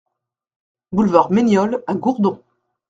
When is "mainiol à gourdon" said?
1.31-2.41